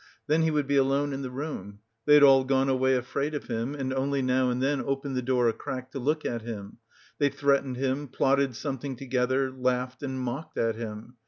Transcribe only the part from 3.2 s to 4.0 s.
of him, and